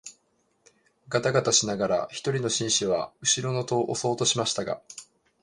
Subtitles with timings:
[1.09, 4.81] がたがたしながら一人の紳士は後ろの戸を押そうとしましたが、